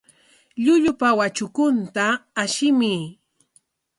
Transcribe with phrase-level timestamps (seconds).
[0.63, 2.05] Llullupa watrakunta
[2.43, 2.99] ashimuy.